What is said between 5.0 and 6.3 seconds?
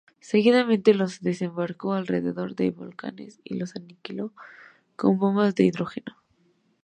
bombas de hidrógeno.